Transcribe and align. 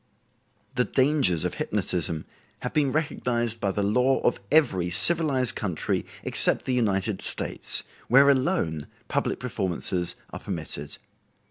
The 0.73 0.83
dangers 0.83 1.45
of 1.45 1.53
hypnotism 1.53 2.25
have 2.61 2.73
been 2.73 2.91
recognized 2.91 3.59
by 3.59 3.69
the 3.71 3.83
law 3.83 4.17
of 4.21 4.39
every 4.51 4.89
civilized 4.89 5.53
country 5.53 6.07
except 6.23 6.65
the 6.65 6.73
United 6.73 7.21
States, 7.21 7.83
where 8.07 8.27
alone 8.27 8.87
public 9.09 9.39
performances 9.39 10.15
are 10.31 10.39
permitted. 10.39 10.97